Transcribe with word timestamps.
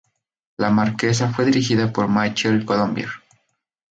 La 0.57 0.71
orquesta 0.75 1.31
fue 1.31 1.45
dirigida 1.45 1.93
por 1.93 2.09
Michel 2.09 2.65
Colombier. 2.65 3.09